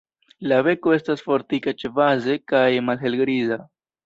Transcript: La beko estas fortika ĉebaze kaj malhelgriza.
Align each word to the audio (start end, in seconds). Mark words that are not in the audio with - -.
La 0.51 0.57
beko 0.67 0.93
estas 0.95 1.21
fortika 1.27 1.75
ĉebaze 1.83 2.39
kaj 2.53 2.65
malhelgriza. 2.89 3.61